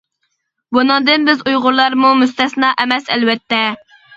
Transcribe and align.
بۇنىڭدىن 0.77 1.27
بىز 1.27 1.45
ئۇيغۇرلارمۇ 1.51 2.15
مۇستەسنا 2.23 2.73
ئەمەس 2.81 3.13
ئەلۋەتتە. 3.17 3.65